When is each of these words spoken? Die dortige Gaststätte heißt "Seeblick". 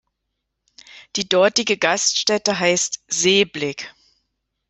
Die 1.15 1.29
dortige 1.29 1.77
Gaststätte 1.77 2.57
heißt 2.57 3.03
"Seeblick". 3.07 3.93